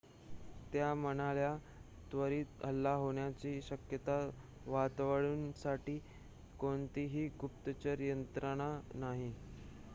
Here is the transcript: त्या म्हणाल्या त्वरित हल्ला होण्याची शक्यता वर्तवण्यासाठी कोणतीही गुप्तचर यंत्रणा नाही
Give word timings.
त्या 0.73 0.93
म्हणाल्या 0.93 1.51
त्वरित 2.11 2.65
हल्ला 2.65 2.93
होण्याची 2.95 3.59
शक्यता 3.61 4.17
वर्तवण्यासाठी 4.65 5.97
कोणतीही 6.59 7.27
गुप्तचर 7.41 7.99
यंत्रणा 8.01 8.71
नाही 8.95 9.33